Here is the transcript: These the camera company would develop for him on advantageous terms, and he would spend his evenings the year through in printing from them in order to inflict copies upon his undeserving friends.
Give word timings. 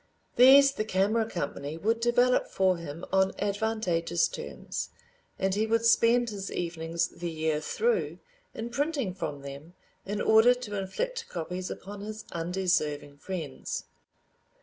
These 0.35 0.71
the 0.71 0.83
camera 0.83 1.29
company 1.29 1.77
would 1.77 1.99
develop 1.99 2.47
for 2.47 2.77
him 2.77 3.05
on 3.13 3.33
advantageous 3.37 4.27
terms, 4.27 4.89
and 5.37 5.53
he 5.53 5.67
would 5.67 5.85
spend 5.85 6.31
his 6.31 6.51
evenings 6.51 7.09
the 7.09 7.29
year 7.29 7.61
through 7.61 8.17
in 8.55 8.71
printing 8.71 9.13
from 9.13 9.43
them 9.43 9.75
in 10.03 10.19
order 10.19 10.55
to 10.55 10.75
inflict 10.75 11.29
copies 11.29 11.69
upon 11.69 12.01
his 12.01 12.25
undeserving 12.31 13.17
friends. 13.17 13.83